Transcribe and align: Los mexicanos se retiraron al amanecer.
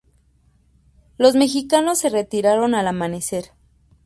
Los 1.19 1.35
mexicanos 1.35 1.99
se 1.99 2.09
retiraron 2.09 2.73
al 2.73 2.87
amanecer. 2.87 3.51